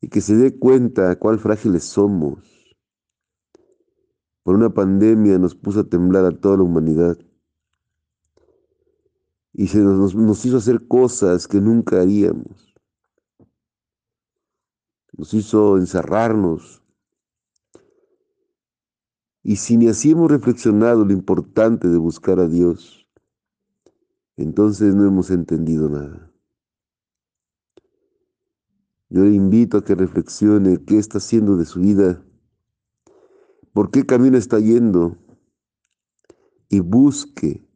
y 0.00 0.08
que 0.08 0.20
se 0.20 0.34
dé 0.34 0.58
cuenta 0.58 1.20
cuál 1.20 1.38
frágiles 1.38 1.84
somos. 1.84 2.40
Por 4.42 4.56
una 4.56 4.74
pandemia 4.74 5.38
nos 5.38 5.54
puso 5.54 5.78
a 5.78 5.88
temblar 5.88 6.24
a 6.24 6.32
toda 6.32 6.56
la 6.56 6.64
humanidad 6.64 7.16
y 9.52 9.68
se 9.68 9.78
nos, 9.78 10.16
nos 10.16 10.44
hizo 10.44 10.56
hacer 10.56 10.88
cosas 10.88 11.46
que 11.46 11.60
nunca 11.60 12.00
haríamos 12.00 12.73
nos 15.16 15.32
hizo 15.34 15.76
encerrarnos. 15.76 16.82
Y 19.42 19.56
si 19.56 19.76
ni 19.76 19.88
así 19.88 20.12
hemos 20.12 20.30
reflexionado 20.30 21.04
lo 21.04 21.12
importante 21.12 21.88
de 21.88 21.98
buscar 21.98 22.40
a 22.40 22.48
Dios, 22.48 23.06
entonces 24.36 24.94
no 24.94 25.06
hemos 25.06 25.30
entendido 25.30 25.88
nada. 25.88 26.32
Yo 29.10 29.22
le 29.22 29.34
invito 29.34 29.78
a 29.78 29.84
que 29.84 29.94
reflexione 29.94 30.82
qué 30.84 30.98
está 30.98 31.18
haciendo 31.18 31.56
de 31.56 31.66
su 31.66 31.80
vida, 31.80 32.24
por 33.72 33.90
qué 33.90 34.06
camino 34.06 34.36
está 34.36 34.58
yendo 34.58 35.18
y 36.68 36.80
busque 36.80 37.68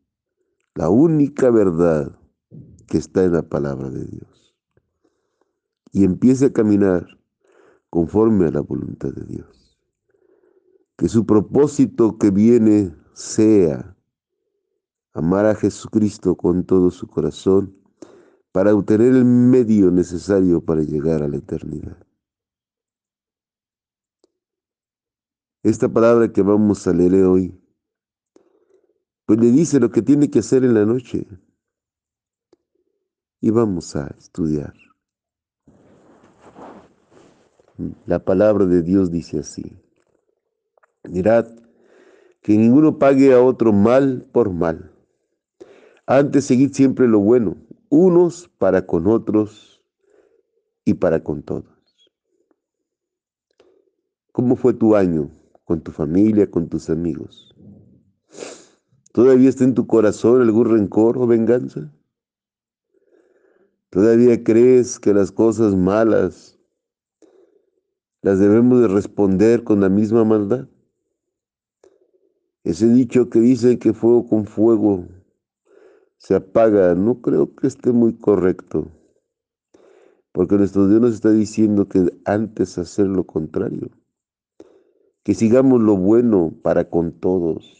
la 0.74 0.88
única 0.88 1.50
verdad 1.50 2.18
que 2.88 2.98
está 2.98 3.24
en 3.24 3.34
la 3.34 3.42
palabra 3.42 3.90
de 3.90 4.04
Dios. 4.06 4.56
Y 5.92 6.04
empiece 6.04 6.46
a 6.46 6.52
caminar 6.52 7.17
conforme 7.90 8.46
a 8.46 8.50
la 8.50 8.60
voluntad 8.60 9.10
de 9.10 9.24
Dios. 9.24 9.78
Que 10.96 11.08
su 11.08 11.26
propósito 11.26 12.18
que 12.18 12.30
viene 12.30 12.94
sea 13.14 13.96
amar 15.12 15.46
a 15.46 15.54
Jesucristo 15.54 16.36
con 16.36 16.64
todo 16.64 16.90
su 16.90 17.06
corazón 17.08 17.76
para 18.52 18.74
obtener 18.74 19.14
el 19.14 19.24
medio 19.24 19.90
necesario 19.90 20.64
para 20.64 20.82
llegar 20.82 21.22
a 21.22 21.28
la 21.28 21.36
eternidad. 21.36 21.96
Esta 25.62 25.88
palabra 25.88 26.32
que 26.32 26.42
vamos 26.42 26.86
a 26.86 26.92
leer 26.92 27.24
hoy, 27.24 27.60
pues 29.26 29.38
le 29.40 29.50
dice 29.50 29.80
lo 29.80 29.90
que 29.90 30.02
tiene 30.02 30.30
que 30.30 30.38
hacer 30.38 30.64
en 30.64 30.74
la 30.74 30.86
noche. 30.86 31.26
Y 33.40 33.50
vamos 33.50 33.94
a 33.96 34.06
estudiar. 34.18 34.74
La 38.06 38.24
palabra 38.24 38.66
de 38.66 38.82
Dios 38.82 39.10
dice 39.10 39.38
así. 39.38 39.76
Mirad, 41.08 41.46
que 42.42 42.56
ninguno 42.56 42.98
pague 42.98 43.32
a 43.32 43.40
otro 43.40 43.72
mal 43.72 44.26
por 44.32 44.52
mal. 44.52 44.90
Antes 46.06 46.46
seguid 46.46 46.72
siempre 46.72 47.06
lo 47.06 47.20
bueno, 47.20 47.56
unos 47.88 48.48
para 48.58 48.86
con 48.86 49.06
otros 49.06 49.82
y 50.84 50.94
para 50.94 51.22
con 51.22 51.42
todos. 51.42 51.66
¿Cómo 54.32 54.56
fue 54.56 54.74
tu 54.74 54.96
año 54.96 55.30
con 55.64 55.80
tu 55.80 55.92
familia, 55.92 56.50
con 56.50 56.68
tus 56.68 56.90
amigos? 56.90 57.54
¿Todavía 59.12 59.48
está 59.48 59.64
en 59.64 59.74
tu 59.74 59.86
corazón 59.86 60.42
algún 60.42 60.68
rencor 60.68 61.18
o 61.18 61.26
venganza? 61.26 61.92
¿Todavía 63.90 64.42
crees 64.42 64.98
que 64.98 65.14
las 65.14 65.32
cosas 65.32 65.76
malas 65.76 66.57
las 68.22 68.38
debemos 68.38 68.80
de 68.80 68.88
responder 68.88 69.64
con 69.64 69.80
la 69.80 69.88
misma 69.88 70.24
maldad. 70.24 70.68
Ese 72.64 72.88
dicho 72.88 73.30
que 73.30 73.40
dice 73.40 73.78
que 73.78 73.92
fuego 73.92 74.28
con 74.28 74.44
fuego 74.44 75.06
se 76.18 76.34
apaga, 76.34 76.94
no 76.94 77.20
creo 77.22 77.54
que 77.54 77.68
esté 77.68 77.92
muy 77.92 78.18
correcto, 78.18 78.90
porque 80.32 80.56
nuestro 80.56 80.88
Dios 80.88 81.00
nos 81.00 81.14
está 81.14 81.30
diciendo 81.30 81.88
que 81.88 82.12
antes 82.24 82.76
hacer 82.76 83.06
lo 83.06 83.24
contrario, 83.24 83.90
que 85.22 85.34
sigamos 85.34 85.80
lo 85.80 85.96
bueno 85.96 86.52
para 86.62 86.90
con 86.90 87.12
todos. 87.12 87.74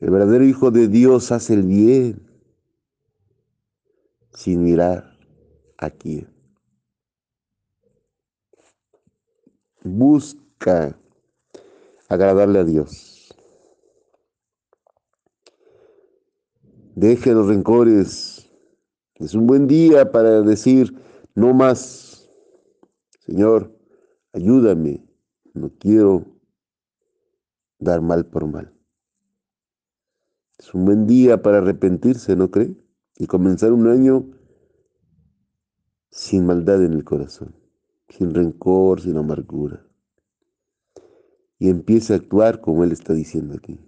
El 0.00 0.10
verdadero 0.10 0.44
Hijo 0.44 0.70
de 0.70 0.86
Dios 0.86 1.32
hace 1.32 1.54
el 1.54 1.64
bien 1.64 2.22
sin 4.32 4.62
mirar 4.62 5.18
a 5.76 5.90
quién. 5.90 6.37
Busca 9.84 10.98
agradarle 12.08 12.58
a 12.58 12.64
Dios. 12.64 13.34
Deje 16.96 17.32
los 17.32 17.46
rencores. 17.46 18.50
Es 19.14 19.34
un 19.34 19.46
buen 19.46 19.68
día 19.68 20.10
para 20.10 20.42
decir, 20.42 20.94
no 21.34 21.54
más. 21.54 22.28
Señor, 23.20 23.72
ayúdame. 24.32 25.04
No 25.54 25.70
quiero 25.78 26.24
dar 27.78 28.00
mal 28.00 28.26
por 28.26 28.46
mal. 28.46 28.72
Es 30.58 30.74
un 30.74 30.84
buen 30.84 31.06
día 31.06 31.40
para 31.40 31.58
arrepentirse, 31.58 32.34
¿no 32.34 32.50
cree? 32.50 32.74
Y 33.16 33.26
comenzar 33.26 33.72
un 33.72 33.86
año 33.86 34.28
sin 36.10 36.46
maldad 36.46 36.84
en 36.84 36.94
el 36.94 37.04
corazón 37.04 37.67
sin 38.08 38.34
rencor, 38.34 39.00
sin 39.00 39.16
amargura. 39.16 39.84
Y 41.58 41.68
empiece 41.68 42.12
a 42.12 42.16
actuar 42.16 42.60
como 42.60 42.84
Él 42.84 42.92
está 42.92 43.12
diciendo 43.12 43.54
aquí. 43.56 43.78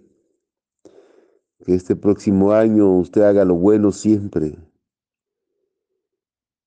Que 1.65 1.75
este 1.75 1.95
próximo 1.95 2.51
año 2.51 2.97
usted 2.97 3.21
haga 3.21 3.45
lo 3.45 3.55
bueno 3.55 3.91
siempre. 3.91 4.57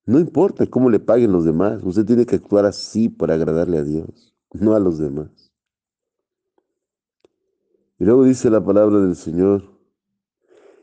No 0.07 0.19
importa 0.19 0.67
cómo 0.67 0.91
le 0.91 1.01
paguen 1.01 1.33
los 1.33 1.45
demás, 1.45 1.83
usted 1.83 2.05
tiene 2.05 2.27
que 2.27 2.37
actuar 2.37 2.67
así 2.67 3.09
para 3.09 3.35
agradarle 3.35 3.79
a 3.79 3.85
Dios, 3.85 4.35
no 4.53 4.75
a 4.75 4.79
los 4.79 4.99
demás. 4.99 5.53
Y 7.99 8.05
luego 8.05 8.25
dice 8.25 8.51
la 8.51 8.63
palabra 8.63 8.99
del 8.99 9.17
Señor, 9.17 9.65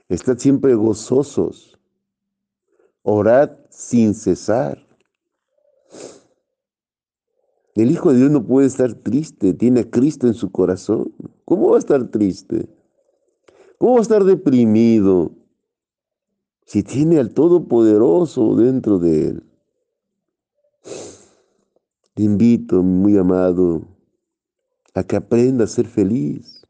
estad 0.09 0.39
siempre 0.39 0.73
gozosos, 0.73 1.79
orad 3.03 3.51
sin 3.69 4.15
cesar. 4.15 4.90
El 7.75 7.91
Hijo 7.91 8.11
de 8.11 8.19
Dios 8.19 8.31
no 8.31 8.45
puede 8.45 8.67
estar 8.67 8.93
triste, 8.93 9.53
tiene 9.53 9.81
a 9.81 9.89
Cristo 9.89 10.27
en 10.27 10.33
su 10.33 10.51
corazón. 10.51 11.13
¿Cómo 11.45 11.69
va 11.69 11.77
a 11.77 11.79
estar 11.79 12.09
triste? 12.09 12.67
¿Cómo 13.77 13.93
va 13.93 13.99
a 13.99 14.03
estar 14.03 14.23
deprimido 14.23 15.31
si 16.65 16.83
tiene 16.83 17.19
al 17.19 17.33
Todopoderoso 17.33 18.55
dentro 18.55 18.99
de 18.99 19.27
él? 19.27 19.43
Te 22.13 22.23
invito, 22.23 22.83
muy 22.83 23.17
amado, 23.17 23.87
a 24.93 25.03
que 25.03 25.15
aprenda 25.15 25.63
a 25.63 25.67
ser 25.67 25.87
feliz. 25.87 26.67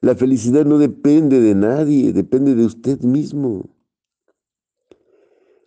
La 0.00 0.14
felicidad 0.14 0.64
no 0.64 0.78
depende 0.78 1.40
de 1.40 1.54
nadie, 1.54 2.14
depende 2.14 2.54
de 2.54 2.64
usted 2.64 3.00
mismo. 3.02 3.68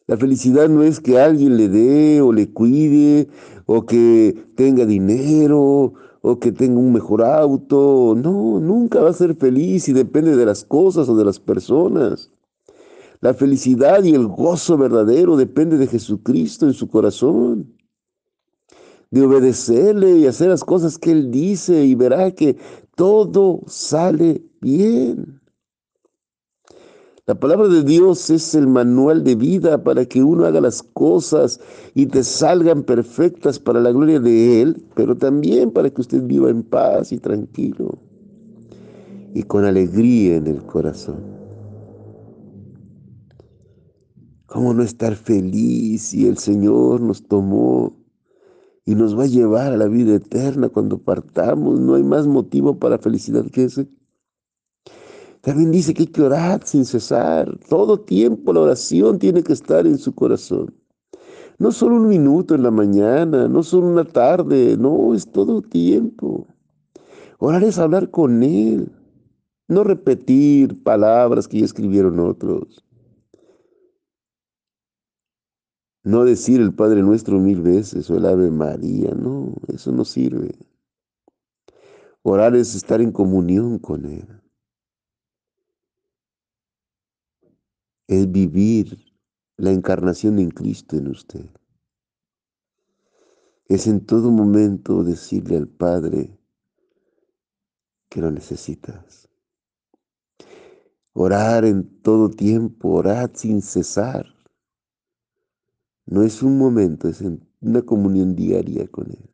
La 0.05 0.17
felicidad 0.17 0.67
no 0.67 0.83
es 0.83 0.99
que 0.99 1.19
alguien 1.19 1.55
le 1.55 1.69
dé 1.69 2.21
o 2.21 2.33
le 2.33 2.51
cuide 2.51 3.29
o 3.65 3.85
que 3.85 4.35
tenga 4.55 4.85
dinero 4.85 5.93
o 6.21 6.39
que 6.39 6.51
tenga 6.51 6.79
un 6.79 6.91
mejor 6.91 7.23
auto. 7.23 8.13
No, 8.15 8.59
nunca 8.59 9.01
va 9.01 9.11
a 9.11 9.13
ser 9.13 9.35
feliz 9.35 9.87
y 9.87 9.93
depende 9.93 10.35
de 10.35 10.45
las 10.45 10.65
cosas 10.65 11.07
o 11.07 11.15
de 11.15 11.23
las 11.23 11.39
personas. 11.39 12.31
La 13.21 13.33
felicidad 13.33 14.03
y 14.03 14.13
el 14.13 14.27
gozo 14.27 14.77
verdadero 14.77 15.37
depende 15.37 15.77
de 15.77 15.87
Jesucristo 15.87 16.65
en 16.65 16.73
su 16.73 16.89
corazón. 16.89 17.77
De 19.09 19.21
obedecerle 19.21 20.17
y 20.17 20.27
hacer 20.27 20.49
las 20.49 20.65
cosas 20.65 20.97
que 20.97 21.11
Él 21.11 21.31
dice 21.31 21.85
y 21.85 21.95
verá 21.95 22.31
que 22.31 22.57
todo 22.95 23.61
sale 23.67 24.43
bien. 24.59 25.39
La 27.25 27.35
palabra 27.35 27.69
de 27.69 27.83
Dios 27.83 28.29
es 28.29 28.53
el 28.53 28.67
manual 28.67 29.23
de 29.23 29.35
vida 29.35 29.81
para 29.81 30.03
que 30.05 30.21
uno 30.21 30.43
haga 30.43 30.59
las 30.59 30.83
cosas 30.83 31.61
y 31.95 32.07
te 32.07 32.21
salgan 32.21 32.83
perfectas 32.83 33.59
para 33.59 33.79
la 33.79 33.93
gloria 33.93 34.19
de 34.19 34.61
Él, 34.61 34.85
pero 34.93 35.15
también 35.15 35.71
para 35.71 35.89
que 35.89 36.01
usted 36.01 36.21
viva 36.23 36.49
en 36.49 36.63
paz 36.63 37.13
y 37.13 37.19
tranquilo 37.19 37.97
y 39.33 39.43
con 39.43 39.63
alegría 39.63 40.35
en 40.35 40.47
el 40.47 40.63
corazón. 40.63 41.23
¿Cómo 44.45 44.73
no 44.73 44.83
estar 44.83 45.15
feliz 45.15 46.01
si 46.01 46.27
el 46.27 46.37
Señor 46.37 46.99
nos 46.99 47.25
tomó 47.25 47.95
y 48.85 48.95
nos 48.95 49.17
va 49.17 49.23
a 49.23 49.27
llevar 49.27 49.71
a 49.71 49.77
la 49.77 49.87
vida 49.87 50.15
eterna 50.15 50.67
cuando 50.67 50.97
partamos? 50.97 51.79
No 51.79 51.95
hay 51.95 52.03
más 52.03 52.27
motivo 52.27 52.79
para 52.79 52.97
felicidad 52.97 53.45
que 53.49 53.63
ese. 53.63 53.87
También 55.43 55.71
dice 55.71 55.93
que 55.93 56.03
hay 56.03 56.07
que 56.07 56.21
orar 56.21 56.65
sin 56.65 56.85
cesar. 56.85 57.59
Todo 57.67 57.99
tiempo 57.99 58.53
la 58.53 58.61
oración 58.61 59.19
tiene 59.19 59.43
que 59.43 59.51
estar 59.51 59.85
en 59.85 59.97
su 59.97 60.15
corazón. 60.15 60.73
No 61.59 61.73
solo 61.73 61.97
un 61.97 62.07
minuto 62.07 62.55
en 62.55 62.63
la 62.63 62.71
mañana, 62.71 63.49
no 63.49 63.61
solo 63.61 63.87
una 63.87 64.05
tarde, 64.05 64.77
no, 64.77 65.13
es 65.13 65.29
todo 65.29 65.61
tiempo. 65.61 66.47
Orar 67.39 67.61
es 67.65 67.77
hablar 67.77 68.09
con 68.09 68.41
Él, 68.41 68.89
no 69.67 69.83
repetir 69.83 70.81
palabras 70.81 71.49
que 71.49 71.59
ya 71.59 71.65
escribieron 71.65 72.21
otros. 72.21 72.81
No 76.05 76.23
decir 76.23 76.61
el 76.61 76.73
Padre 76.73 77.01
Nuestro 77.01 77.37
mil 77.39 77.61
veces 77.61 78.09
o 78.09 78.15
el 78.15 78.25
Ave 78.27 78.49
María, 78.49 79.11
no, 79.13 79.55
eso 79.67 79.91
no 79.91 80.05
sirve. 80.05 80.55
Orar 82.21 82.55
es 82.55 82.75
estar 82.75 83.01
en 83.01 83.11
comunión 83.11 83.77
con 83.77 84.05
Él. 84.05 84.42
Es 88.13 88.31
vivir 88.31 89.13
la 89.57 89.71
encarnación 89.71 90.39
en 90.39 90.51
Cristo 90.51 90.97
en 90.97 91.07
usted. 91.07 91.49
Es 93.67 93.87
en 93.87 94.05
todo 94.05 94.31
momento 94.31 95.03
decirle 95.03 95.57
al 95.57 95.67
Padre 95.67 96.37
que 98.09 98.21
lo 98.21 98.31
necesitas. 98.31 99.29
Orar 101.13 101.65
en 101.65 102.01
todo 102.01 102.29
tiempo, 102.29 102.89
orar 102.89 103.31
sin 103.35 103.61
cesar. 103.61 104.25
No 106.05 106.23
es 106.23 106.43
un 106.43 106.57
momento, 106.57 107.07
es 107.07 107.23
una 107.61 107.81
comunión 107.83 108.35
diaria 108.35 108.87
con 108.87 109.11
Él. 109.11 109.29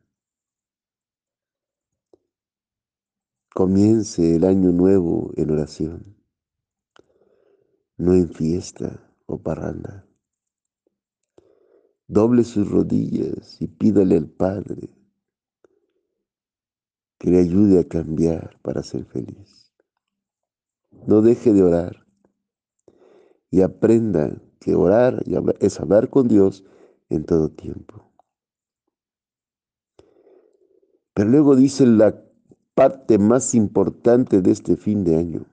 Comience 3.53 4.35
el 4.35 4.43
año 4.43 4.71
nuevo 4.71 5.31
en 5.35 5.51
oración 5.51 6.18
no 7.99 8.13
en 8.13 8.29
fiesta 8.29 9.05
o 9.25 9.37
parranda. 9.37 10.07
Doble 12.07 12.43
sus 12.43 12.71
rodillas 12.71 13.61
y 13.61 13.67
pídale 13.67 14.15
al 14.15 14.29
Padre 14.29 14.89
que 17.19 17.29
le 17.29 17.39
ayude 17.39 17.79
a 17.79 17.87
cambiar 17.87 18.57
para 18.61 18.81
ser 18.83 19.05
feliz. 19.05 19.73
No 21.05 21.21
deje 21.21 21.51
de 21.53 21.61
orar 21.61 22.07
y 23.51 23.61
aprenda 23.61 24.41
que 24.59 24.75
orar 24.75 25.23
es 25.59 25.79
hablar 25.79 26.09
con 26.09 26.29
Dios 26.29 26.63
en 27.09 27.25
todo 27.25 27.49
tiempo. 27.49 28.11
Pero 31.13 31.29
luego 31.29 31.57
dice 31.57 31.85
la 31.85 32.23
parte 32.73 33.17
más 33.17 33.53
importante 33.55 34.41
de 34.41 34.51
este 34.51 34.77
fin 34.77 35.03
de 35.03 35.17
año 35.17 35.45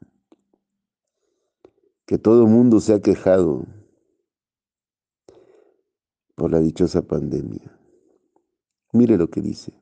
que 2.07 2.19
todo 2.19 2.45
el 2.45 2.49
mundo 2.49 2.81
se 2.81 2.95
ha 2.95 3.01
quejado 3.01 3.67
por 6.37 6.53
la 6.53 6.61
dichosa 6.61 7.03
pandemia. 7.03 7.77
Mire 8.93 9.19
lo 9.19 9.29
que 9.29 9.41
dice. 9.41 9.73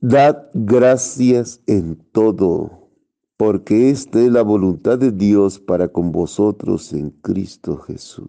Dad 0.00 0.48
gracias 0.52 1.62
en 1.66 1.96
todo, 2.12 2.90
porque 3.36 3.90
esta 3.90 4.20
es 4.20 4.30
la 4.30 4.42
voluntad 4.42 4.98
de 4.98 5.12
Dios 5.12 5.58
para 5.58 5.88
con 5.88 6.12
vosotros 6.12 6.92
en 6.92 7.10
Cristo 7.10 7.78
Jesús. 7.78 8.28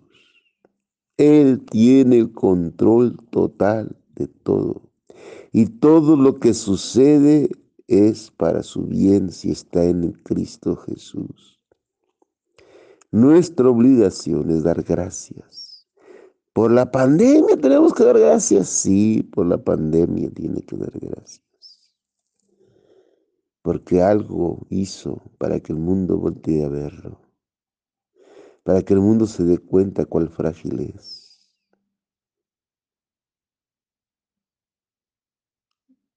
Él 1.17 1.65
tiene 1.65 2.19
el 2.19 2.31
control 2.31 3.17
total 3.31 3.97
de 4.15 4.27
todo. 4.27 4.83
Y 5.51 5.65
todo 5.65 6.15
lo 6.15 6.39
que 6.39 6.53
sucede 6.53 7.49
es 7.87 8.29
para 8.31 8.61
su 8.61 8.83
bien 8.83 9.31
si 9.31 9.49
está 9.49 9.83
en 9.85 10.11
Cristo 10.11 10.75
Jesús. 10.75 11.56
Nuestra 13.11 13.69
obligación 13.69 14.49
es 14.49 14.63
dar 14.63 14.83
gracias. 14.83 15.87
Por 16.51 16.71
la 16.71 16.91
pandemia 16.91 17.55
tenemos 17.55 17.93
que 17.93 18.03
dar 18.03 18.19
gracias. 18.19 18.67
Sí, 18.67 19.23
por 19.23 19.45
la 19.45 19.63
pandemia 19.63 20.29
tiene 20.31 20.61
que 20.61 20.75
dar 20.75 20.91
gracias. 20.91 21.43
Porque 23.61 24.01
algo 24.01 24.65
hizo 24.69 25.21
para 25.37 25.59
que 25.59 25.71
el 25.71 25.79
mundo 25.79 26.17
voltee 26.17 26.65
a 26.65 26.69
verlo. 26.69 27.21
Para 28.63 28.81
que 28.81 28.93
el 28.93 28.99
mundo 28.99 29.25
se 29.25 29.43
dé 29.43 29.57
cuenta 29.57 30.05
cuál 30.05 30.29
frágil 30.29 30.93
es. 30.95 31.47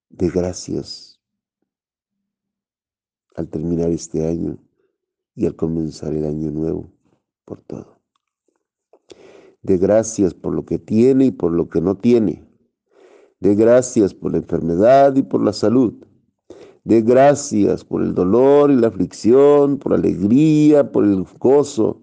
De 0.08 0.28
gracias 0.28 1.20
al 3.36 3.48
terminar 3.48 3.90
este 3.90 4.26
año 4.26 4.58
y 5.34 5.46
al 5.46 5.56
comenzar 5.56 6.12
el 6.12 6.24
año 6.24 6.50
nuevo 6.50 6.90
por 7.44 7.60
todo. 7.62 8.00
De 9.62 9.76
gracias 9.76 10.34
por 10.34 10.54
lo 10.54 10.64
que 10.64 10.78
tiene 10.78 11.26
y 11.26 11.30
por 11.30 11.52
lo 11.52 11.68
que 11.68 11.80
no 11.80 11.96
tiene. 11.96 12.44
De 13.40 13.54
gracias 13.54 14.14
por 14.14 14.32
la 14.32 14.38
enfermedad 14.38 15.14
y 15.16 15.22
por 15.22 15.42
la 15.42 15.52
salud. 15.52 15.94
De 16.84 17.02
gracias 17.02 17.84
por 17.84 18.02
el 18.02 18.14
dolor 18.14 18.70
y 18.70 18.76
la 18.76 18.88
aflicción, 18.88 19.78
por 19.78 19.92
la 19.92 19.98
alegría, 19.98 20.90
por 20.90 21.04
el 21.04 21.24
gozo. 21.38 22.02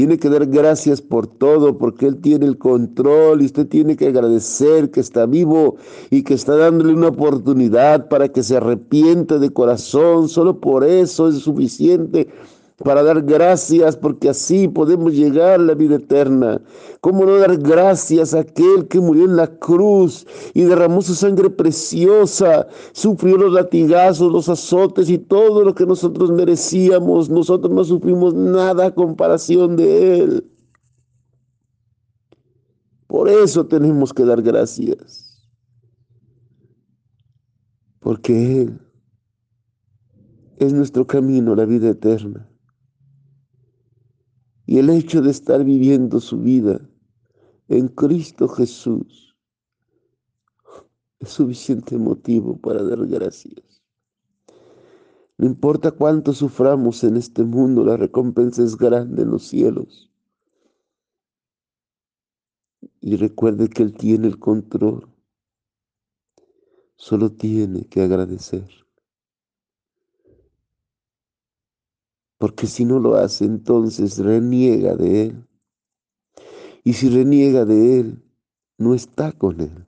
Tiene 0.00 0.16
que 0.16 0.30
dar 0.30 0.46
gracias 0.46 1.02
por 1.02 1.26
todo 1.26 1.76
porque 1.76 2.06
Él 2.06 2.22
tiene 2.22 2.46
el 2.46 2.56
control 2.56 3.42
y 3.42 3.44
usted 3.44 3.66
tiene 3.66 3.98
que 3.98 4.06
agradecer 4.06 4.90
que 4.90 5.00
está 5.00 5.26
vivo 5.26 5.76
y 6.08 6.22
que 6.22 6.32
está 6.32 6.56
dándole 6.56 6.94
una 6.94 7.08
oportunidad 7.08 8.08
para 8.08 8.30
que 8.30 8.42
se 8.42 8.56
arrepiente 8.56 9.38
de 9.38 9.50
corazón. 9.50 10.30
Solo 10.30 10.58
por 10.58 10.84
eso 10.84 11.28
es 11.28 11.40
suficiente 11.40 12.28
para 12.84 13.02
dar 13.02 13.22
gracias 13.22 13.96
porque 13.96 14.30
así 14.30 14.66
podemos 14.66 15.12
llegar 15.12 15.60
a 15.60 15.62
la 15.62 15.74
vida 15.74 15.96
eterna. 15.96 16.62
¿Cómo 17.00 17.26
no 17.26 17.36
dar 17.36 17.58
gracias 17.58 18.32
a 18.32 18.40
aquel 18.40 18.88
que 18.88 19.00
murió 19.00 19.24
en 19.24 19.36
la 19.36 19.48
cruz 19.58 20.26
y 20.54 20.62
derramó 20.62 21.02
su 21.02 21.14
sangre 21.14 21.50
preciosa, 21.50 22.66
sufrió 22.92 23.36
los 23.36 23.52
latigazos, 23.52 24.32
los 24.32 24.48
azotes 24.48 25.10
y 25.10 25.18
todo 25.18 25.62
lo 25.62 25.74
que 25.74 25.84
nosotros 25.84 26.30
merecíamos? 26.30 27.28
Nosotros 27.28 27.72
no 27.72 27.84
sufrimos 27.84 28.32
nada 28.34 28.86
a 28.86 28.94
comparación 28.94 29.76
de 29.76 30.20
él. 30.20 30.50
Por 33.06 33.28
eso 33.28 33.66
tenemos 33.66 34.14
que 34.14 34.24
dar 34.24 34.40
gracias. 34.40 35.38
Porque 37.98 38.62
Él 38.62 38.80
es 40.56 40.72
nuestro 40.72 41.06
camino 41.06 41.54
la 41.54 41.66
vida 41.66 41.90
eterna 41.90 42.49
Y 44.70 44.78
el 44.78 44.88
hecho 44.88 45.20
de 45.20 45.32
estar 45.32 45.64
viviendo 45.64 46.20
su 46.20 46.38
vida 46.38 46.80
en 47.66 47.88
Cristo 47.88 48.46
Jesús 48.46 49.36
es 51.18 51.28
suficiente 51.28 51.98
motivo 51.98 52.56
para 52.56 52.80
dar 52.84 53.04
gracias. 53.08 53.82
No 55.38 55.46
importa 55.46 55.90
cuánto 55.90 56.32
suframos 56.32 57.02
en 57.02 57.16
este 57.16 57.42
mundo, 57.42 57.84
la 57.84 57.96
recompensa 57.96 58.62
es 58.62 58.76
grande 58.76 59.22
en 59.22 59.32
los 59.32 59.42
cielos. 59.42 60.08
Y 63.00 63.16
recuerde 63.16 63.68
que 63.68 63.82
Él 63.82 63.92
tiene 63.92 64.28
el 64.28 64.38
control. 64.38 65.08
Solo 66.94 67.32
tiene 67.32 67.86
que 67.86 68.02
agradecer. 68.02 68.68
Porque 72.40 72.66
si 72.66 72.86
no 72.86 72.98
lo 73.00 73.16
hace, 73.16 73.44
entonces 73.44 74.16
reniega 74.16 74.96
de 74.96 75.24
Él. 75.24 75.46
Y 76.82 76.94
si 76.94 77.10
reniega 77.10 77.66
de 77.66 78.00
Él, 78.00 78.24
no 78.78 78.94
está 78.94 79.32
con 79.32 79.60
Él, 79.60 79.86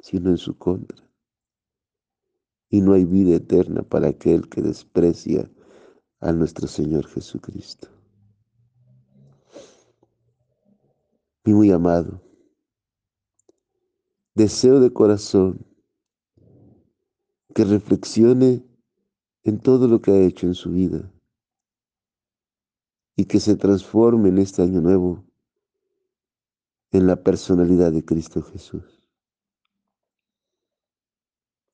sino 0.00 0.30
en 0.30 0.36
su 0.36 0.58
contra. 0.58 0.98
Y 2.70 2.80
no 2.80 2.94
hay 2.94 3.04
vida 3.04 3.36
eterna 3.36 3.82
para 3.82 4.08
aquel 4.08 4.48
que 4.48 4.62
desprecia 4.62 5.48
a 6.18 6.32
nuestro 6.32 6.66
Señor 6.66 7.06
Jesucristo. 7.06 7.86
Mi 11.44 11.54
muy 11.54 11.70
amado, 11.70 12.20
deseo 14.34 14.80
de 14.80 14.92
corazón 14.92 15.64
que 17.54 17.64
reflexione 17.64 18.66
en 19.44 19.60
todo 19.60 19.86
lo 19.86 20.00
que 20.00 20.10
ha 20.10 20.18
hecho 20.18 20.48
en 20.48 20.54
su 20.54 20.70
vida 20.70 21.11
y 23.16 23.24
que 23.26 23.40
se 23.40 23.56
transforme 23.56 24.30
en 24.30 24.38
este 24.38 24.62
año 24.62 24.80
nuevo 24.80 25.24
en 26.92 27.06
la 27.06 27.16
personalidad 27.16 27.92
de 27.92 28.04
Cristo 28.04 28.42
Jesús. 28.42 29.08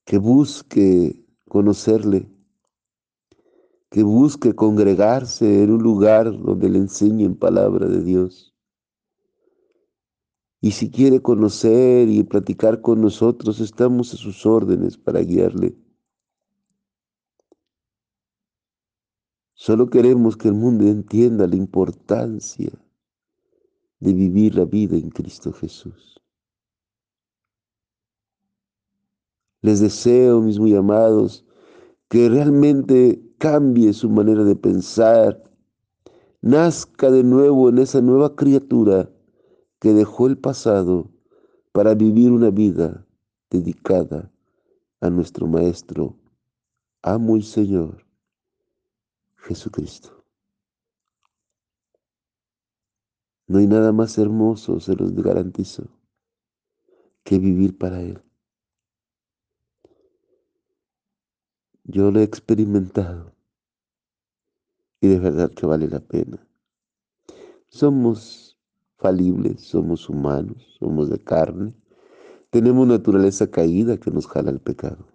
Que 0.04 0.18
busque 0.18 1.26
conocerle, 1.48 2.30
que 3.90 4.02
busque 4.02 4.54
congregarse 4.54 5.62
en 5.62 5.72
un 5.72 5.82
lugar 5.82 6.30
donde 6.38 6.68
le 6.68 6.78
enseñen 6.78 7.36
palabra 7.36 7.86
de 7.88 8.02
Dios. 8.02 8.54
Y 10.60 10.72
si 10.72 10.90
quiere 10.90 11.20
conocer 11.22 12.08
y 12.08 12.22
platicar 12.24 12.80
con 12.80 13.00
nosotros, 13.00 13.60
estamos 13.60 14.12
a 14.14 14.16
sus 14.16 14.44
órdenes 14.44 14.96
para 14.96 15.20
guiarle. 15.20 15.76
Solo 19.68 19.90
queremos 19.90 20.34
que 20.38 20.48
el 20.48 20.54
mundo 20.54 20.86
entienda 20.86 21.46
la 21.46 21.54
importancia 21.54 22.70
de 24.00 24.14
vivir 24.14 24.54
la 24.54 24.64
vida 24.64 24.96
en 24.96 25.10
Cristo 25.10 25.52
Jesús. 25.52 26.18
Les 29.60 29.78
deseo, 29.80 30.40
mis 30.40 30.58
muy 30.58 30.74
amados, 30.74 31.44
que 32.08 32.30
realmente 32.30 33.22
cambie 33.36 33.92
su 33.92 34.08
manera 34.08 34.42
de 34.42 34.56
pensar, 34.56 35.42
nazca 36.40 37.10
de 37.10 37.22
nuevo 37.22 37.68
en 37.68 37.76
esa 37.76 38.00
nueva 38.00 38.36
criatura 38.36 39.10
que 39.80 39.92
dejó 39.92 40.28
el 40.28 40.38
pasado 40.38 41.10
para 41.72 41.94
vivir 41.94 42.32
una 42.32 42.48
vida 42.48 43.06
dedicada 43.50 44.32
a 45.02 45.10
nuestro 45.10 45.46
Maestro, 45.46 46.16
amo 47.02 47.36
y 47.36 47.42
Señor, 47.42 48.07
Jesucristo. 49.38 50.24
No 53.46 53.58
hay 53.58 53.66
nada 53.66 53.92
más 53.92 54.18
hermoso, 54.18 54.78
se 54.78 54.94
los 54.94 55.14
garantizo, 55.14 55.88
que 57.24 57.38
vivir 57.38 57.78
para 57.78 58.02
Él. 58.02 58.22
Yo 61.84 62.10
lo 62.10 62.20
he 62.20 62.24
experimentado 62.24 63.34
y 65.00 65.08
de 65.08 65.18
verdad 65.18 65.50
que 65.50 65.64
vale 65.64 65.88
la 65.88 66.00
pena. 66.00 66.46
Somos 67.68 68.58
falibles, 68.98 69.62
somos 69.62 70.10
humanos, 70.10 70.76
somos 70.78 71.08
de 71.08 71.18
carne, 71.18 71.74
tenemos 72.50 72.86
naturaleza 72.86 73.50
caída 73.50 73.96
que 73.96 74.10
nos 74.10 74.26
jala 74.26 74.50
al 74.50 74.60
pecado. 74.60 75.06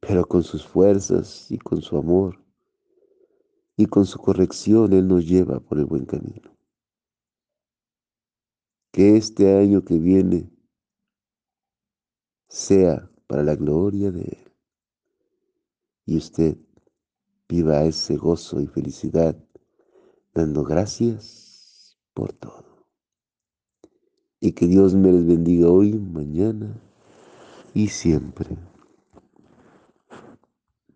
Pero 0.00 0.24
con 0.24 0.42
sus 0.42 0.66
fuerzas 0.66 1.50
y 1.50 1.58
con 1.58 1.82
su 1.82 1.98
amor 1.98 2.43
y 3.76 3.86
con 3.86 4.06
su 4.06 4.18
corrección 4.18 4.92
Él 4.92 5.08
nos 5.08 5.26
lleva 5.26 5.60
por 5.60 5.78
el 5.78 5.86
buen 5.86 6.04
camino 6.06 6.54
que 8.94 9.16
este 9.16 9.58
año 9.58 9.84
que 9.84 9.98
viene 9.98 10.48
sea 12.48 13.10
para 13.26 13.42
la 13.42 13.56
gloria 13.56 14.12
de 14.12 14.20
Él. 14.20 14.52
Y 16.06 16.16
usted 16.16 16.56
viva 17.48 17.82
ese 17.82 18.16
gozo 18.16 18.60
y 18.60 18.68
felicidad 18.68 19.36
dando 20.32 20.62
gracias 20.62 21.98
por 22.14 22.32
todo. 22.34 22.86
Y 24.38 24.52
que 24.52 24.68
Dios 24.68 24.94
me 24.94 25.10
les 25.10 25.26
bendiga 25.26 25.68
hoy, 25.70 25.94
mañana 25.94 26.80
y 27.74 27.88
siempre. 27.88 28.56